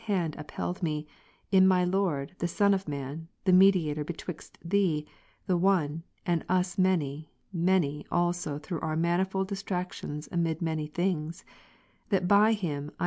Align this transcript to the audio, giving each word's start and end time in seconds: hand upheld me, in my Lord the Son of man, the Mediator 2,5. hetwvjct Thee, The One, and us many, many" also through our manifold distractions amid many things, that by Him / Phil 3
hand 0.05 0.35
upheld 0.39 0.81
me, 0.81 1.05
in 1.51 1.67
my 1.67 1.83
Lord 1.85 2.33
the 2.39 2.47
Son 2.47 2.73
of 2.73 2.87
man, 2.87 3.27
the 3.43 3.53
Mediator 3.53 4.03
2,5. 4.03 4.15
hetwvjct 4.15 4.51
Thee, 4.65 5.07
The 5.45 5.57
One, 5.57 6.01
and 6.25 6.43
us 6.49 6.75
many, 6.79 7.29
many" 7.53 8.07
also 8.09 8.57
through 8.57 8.79
our 8.79 8.95
manifold 8.95 9.47
distractions 9.47 10.27
amid 10.31 10.59
many 10.59 10.87
things, 10.87 11.45
that 12.09 12.27
by 12.27 12.53
Him 12.53 12.87
/ 12.87 12.87
Phil 12.89 12.95
3 12.95 12.95